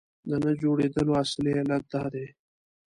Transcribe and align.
د 0.29 0.31
نه 0.43 0.51
جوړېدلو 0.61 1.13
اصلي 1.23 1.51
علت 1.61 1.83
دا 1.93 2.03
دی. 2.13 2.27